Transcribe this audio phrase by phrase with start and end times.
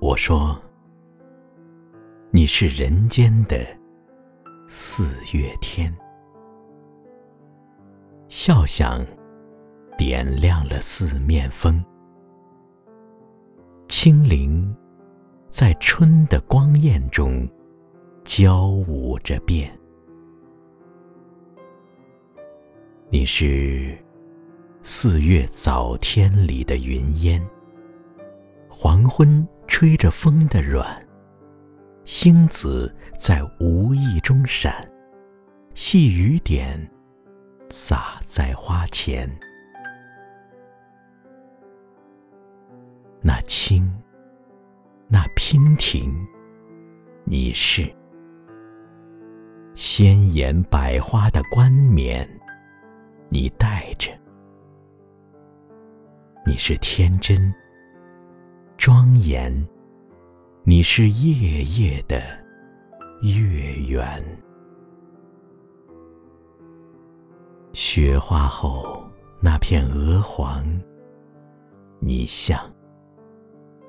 [0.00, 0.58] 我说，
[2.30, 3.58] 你是人间的
[4.66, 5.94] 四月天，
[8.28, 9.04] 笑响
[9.98, 11.84] 点亮了四面风，
[13.86, 14.74] 清灵
[15.58, 17.44] 在春的光艳中
[18.22, 19.76] 交舞着变。
[23.08, 23.98] 你是
[24.84, 27.44] 四月早天里的云烟，
[28.70, 29.44] 黄昏。
[29.66, 31.04] 吹着风的软，
[32.04, 34.88] 星子在无意中闪，
[35.74, 36.90] 细雨点
[37.68, 39.28] 洒在花前。
[43.20, 43.97] 那青，那
[45.50, 46.14] 蜻蜓，
[47.24, 47.90] 你是
[49.74, 52.28] 鲜艳百花的冠冕，
[53.30, 54.10] 你戴着，
[56.44, 57.50] 你是天真。
[58.76, 59.50] 庄严，
[60.64, 62.20] 你是夜夜的
[63.22, 64.22] 月圆。
[67.72, 69.02] 雪花后
[69.40, 70.62] 那片鹅黄，
[72.00, 72.60] 你像